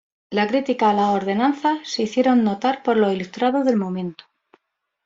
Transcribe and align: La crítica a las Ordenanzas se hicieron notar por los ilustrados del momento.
La 0.31 0.47
crítica 0.47 0.89
a 0.89 0.93
las 0.95 1.09
Ordenanzas 1.09 1.87
se 1.87 2.01
hicieron 2.01 2.43
notar 2.43 2.81
por 2.81 2.97
los 2.97 3.13
ilustrados 3.13 3.63
del 3.65 3.75
momento. 3.77 4.23